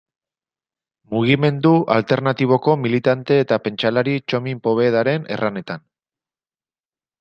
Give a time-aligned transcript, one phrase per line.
[1.15, 5.89] Mugimendu alternatiboko militante eta pentsalari Txomin Povedaren erranetan.